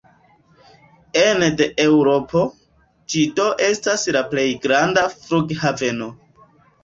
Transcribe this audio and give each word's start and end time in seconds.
Ene 1.23 1.49
de 1.59 1.65
Eŭropo, 1.83 2.45
ĝi 3.13 3.21
do 3.39 3.45
estas 3.67 4.05
la 4.17 4.25
plej 4.33 4.47
granda 4.65 5.03
flughaveno. 5.19 6.09